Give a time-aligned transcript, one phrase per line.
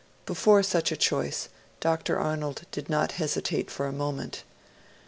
[0.25, 1.47] Before such a choice,
[1.79, 2.17] Dr.
[2.19, 4.41] Arnold did not hesitate for a moment.